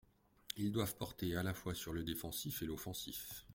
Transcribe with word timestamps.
Ils 0.57 0.71
doivent 0.71 0.95
porter 0.95 1.35
à 1.35 1.43
la 1.43 1.53
fois 1.53 1.75
sur 1.75 1.93
le 1.93 2.03
défensif 2.03 2.63
et 2.63 2.65
l’offensif. 2.65 3.45